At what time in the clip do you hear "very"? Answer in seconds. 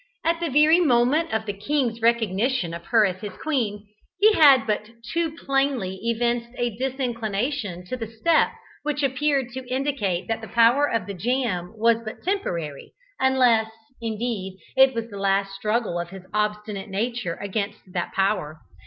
0.49-0.79